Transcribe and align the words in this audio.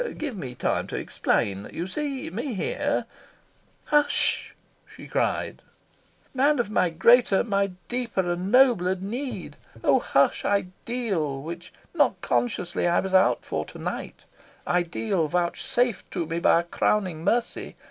"Give 0.17 0.35
me 0.35 0.55
time 0.55 0.87
to 0.87 0.95
explain. 0.95 1.69
You 1.71 1.85
see 1.85 2.31
me 2.31 2.55
here" 2.55 3.05
"Hush," 3.93 4.55
she 4.87 5.05
cried, 5.07 5.61
"man 6.33 6.57
of 6.57 6.71
my 6.71 6.89
greater, 6.89 7.43
my 7.43 7.73
deeper 7.87 8.27
and 8.31 8.51
nobler 8.51 8.95
need! 8.95 9.57
Oh 9.83 9.99
hush, 9.99 10.43
ideal 10.43 11.39
which 11.43 11.71
not 11.93 12.19
consciously 12.21 12.87
I 12.87 12.99
was 12.99 13.13
out 13.13 13.45
for 13.45 13.63
to 13.65 13.77
night 13.77 14.25
ideal 14.65 15.27
vouchsafed 15.27 16.09
to 16.13 16.25
me 16.25 16.39
by 16.39 16.61
a 16.61 16.63
crowning 16.63 17.23
mercy! 17.23 17.75